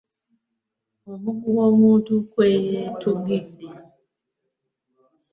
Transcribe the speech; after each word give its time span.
Omuguwa 1.11 1.63
omuntu 1.73 2.13
kwe 2.31 2.47
yeetugidde. 2.67 3.67